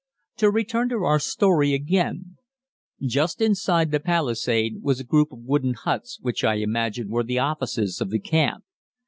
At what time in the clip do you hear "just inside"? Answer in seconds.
3.03-3.91